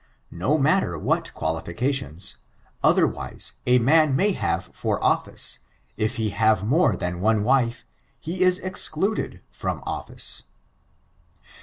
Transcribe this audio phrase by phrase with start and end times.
[0.33, 2.37] No matter what qualificadons,
[2.83, 5.59] otherwise, a man may have for office,
[5.95, 7.85] if he have more than one wife,
[8.19, 10.41] he is excluded from office.